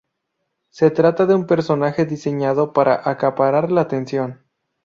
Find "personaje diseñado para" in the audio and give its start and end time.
1.45-3.07